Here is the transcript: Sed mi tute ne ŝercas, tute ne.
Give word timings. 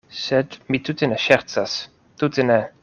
Sed 0.19 0.55
mi 0.75 0.81
tute 0.89 1.11
ne 1.11 1.21
ŝercas, 1.27 1.79
tute 2.23 2.51
ne. 2.53 2.61